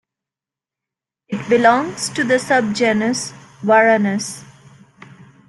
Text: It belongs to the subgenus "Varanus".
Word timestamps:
It 1.29 1.47
belongs 1.47 2.09
to 2.09 2.23
the 2.23 2.39
subgenus 2.39 3.33
"Varanus". 3.61 4.43